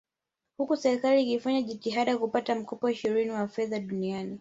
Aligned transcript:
Huku 0.57 0.75
serikali 0.77 1.21
ikifanya 1.21 1.61
jitihada 1.61 2.17
kupata 2.17 2.55
mkopo 2.55 2.93
Shirika 2.93 3.33
la 3.33 3.47
Fedha 3.47 3.79
Duniani 3.79 4.39